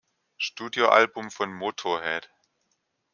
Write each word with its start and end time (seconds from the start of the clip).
Studioalbum 0.39 1.29
von 1.29 1.53
Motörhead. 1.53 2.27